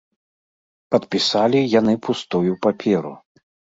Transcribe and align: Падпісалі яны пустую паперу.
Падпісалі 0.95 1.59
яны 1.79 1.93
пустую 2.07 2.51
паперу. 2.67 3.13